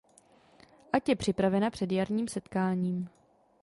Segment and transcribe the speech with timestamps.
[0.93, 3.09] Ať je připravena před jarním setkáním.